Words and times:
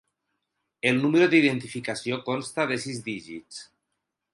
El 0.91 0.97
número 1.03 1.29
d'identificació 1.35 2.21
consta 2.31 2.69
de 2.75 2.83
sis 2.87 3.07
dígits. 3.11 3.67